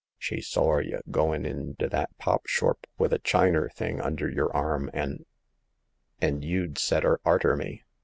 [0.17, 4.89] She sawr y' goin' in t' that popshorp with the Chiner thing under yer arm;
[4.95, 5.17] an'
[6.21, 7.83] "^ And you'd set 'er arter me